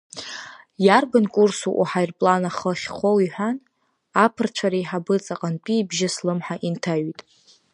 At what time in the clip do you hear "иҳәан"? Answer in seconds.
3.25-3.57